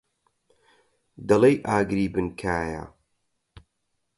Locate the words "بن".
2.13-2.27